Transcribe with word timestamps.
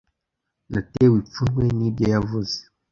Natewe 0.71 1.15
ipfunwe 1.21 1.63
nibyo 1.77 2.05
yavuze. 2.13 2.57